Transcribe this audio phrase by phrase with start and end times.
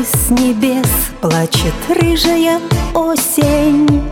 [0.00, 0.86] С небес
[1.20, 2.60] плачет рыжая
[2.94, 4.08] осень.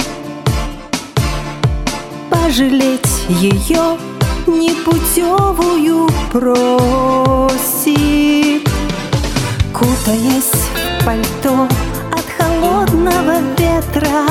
[2.28, 3.96] Пожалеть ее
[4.48, 7.56] непутевую просит.
[9.72, 11.68] Кутаясь в пальто
[12.10, 14.26] от холодного ветра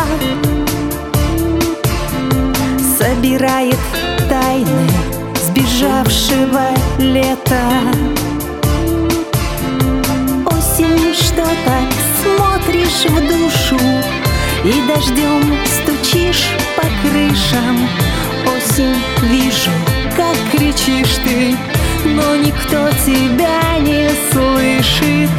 [2.97, 3.79] Собирает
[4.27, 4.89] тайны
[5.41, 6.67] сбежавшего
[6.97, 8.14] лета
[10.85, 11.89] Осень, что так
[12.21, 13.79] смотришь в душу
[14.63, 17.87] И дождем стучишь по крышам.
[18.45, 19.71] Осень, вижу,
[20.15, 21.55] как кричишь ты
[22.05, 25.29] Но никто тебя не слышит.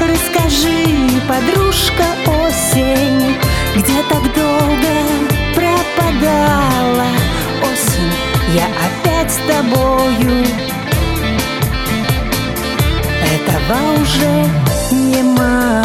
[0.00, 0.86] Расскажи,
[1.28, 3.36] подружка осень
[3.76, 4.94] Где так долго
[5.54, 7.08] пропадала?
[7.62, 8.12] Осень
[8.54, 10.44] Я опять с тобою.
[13.24, 15.83] Этого уже немало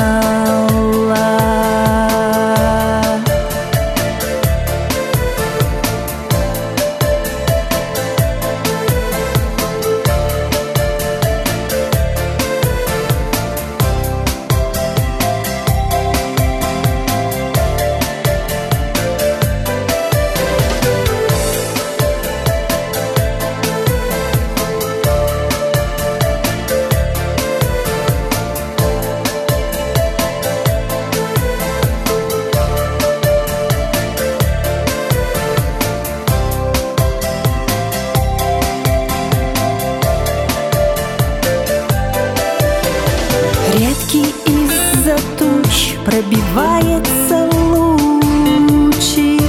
[43.80, 49.42] Редкий из-за туч пробивается лучик.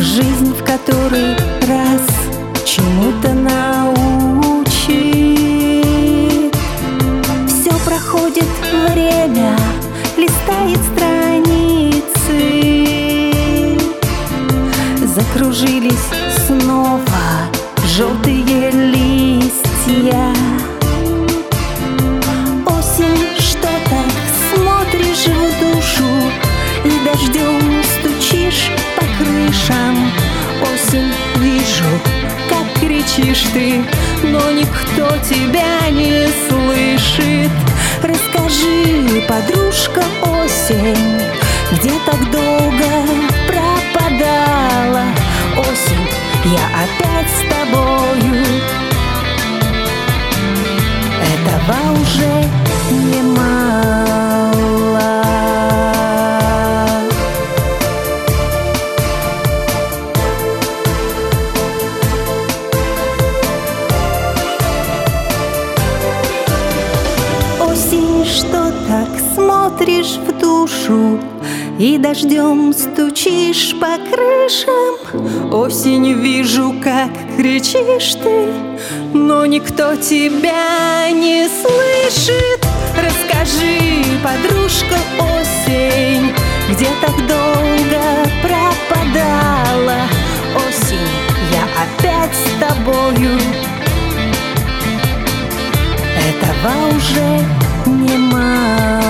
[0.00, 1.36] Жизнь в который
[1.68, 2.02] раз
[2.66, 4.96] чему-то научит.
[7.46, 8.48] Все проходит
[8.90, 9.56] время,
[10.16, 12.40] листает страницы.
[15.14, 16.08] Закружились
[16.48, 17.22] снова
[17.96, 18.53] желтые
[30.94, 31.84] Осень, вижу,
[32.48, 33.82] как кричишь ты
[34.22, 37.50] Но никто тебя не слышит.
[38.02, 41.20] Расскажи, подружка осень
[68.34, 71.20] что так смотришь в душу
[71.78, 75.52] и дождем стучишь по крышам.
[75.52, 78.48] Осень вижу, как кричишь ты
[79.12, 82.66] Но никто тебя не слышит.
[82.96, 86.32] Расскажи, подружка осень
[86.70, 88.02] Где так долго
[88.42, 90.00] пропадала?
[90.56, 91.08] Осень
[91.52, 93.38] Я опять с тобою.
[96.16, 99.03] Этого уже немало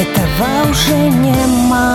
[0.00, 1.90] Этого уже немало.